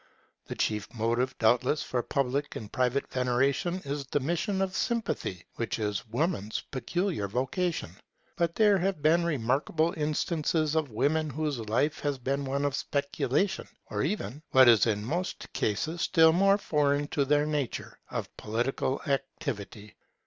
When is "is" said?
3.85-4.03, 5.77-6.07, 14.67-14.87